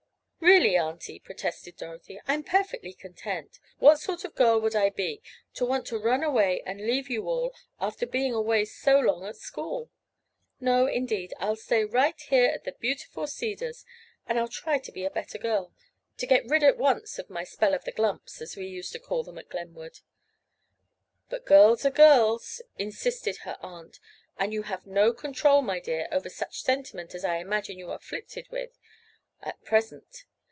[0.43, 3.59] "Really, aunty," protested Dorothy, "I am perfectly content.
[3.77, 5.21] What sort of girl would I be
[5.53, 9.35] to want to run away and leave you all after being away so long at
[9.37, 9.91] school?
[10.59, 13.85] No, indeed, I'll stay right here at the beautiful Cedars,
[14.25, 17.75] and I'll try to be a better girl—to get rid at once of my spell
[17.75, 19.99] of the 'glumps' as we used to call them at Glenwood."
[21.29, 23.99] "But girls are girls," insisted her aunt,
[24.39, 27.97] "and you have no control, my dear, over such sentiment as I imagine you are
[27.97, 28.79] afflicted with
[29.43, 30.25] at present.